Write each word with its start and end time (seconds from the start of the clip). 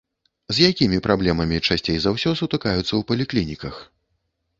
З 0.55 0.69
якімі 0.69 0.99
праблемамі 1.07 1.59
часцей 1.67 1.97
за 2.05 2.13
ўсё 2.15 2.31
сутыкаюцца 2.39 2.87
ў 2.95 3.01
паліклініках? 3.13 3.75